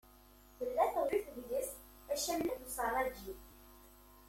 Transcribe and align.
Tella 0.57 0.85
teɣzuyt 0.93 1.27
deg-s 1.35 1.69
acamlal 2.13 2.57
d 2.59 2.63
userraǧi. 2.67 3.33